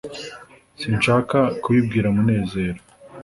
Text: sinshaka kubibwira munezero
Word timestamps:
sinshaka 0.79 1.37
kubibwira 1.61 2.07
munezero 2.15 2.79